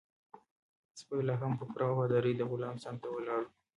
[0.99, 3.49] سپی لا هم په پوره وفادارۍ د غلام څنګ ته ولاړ و.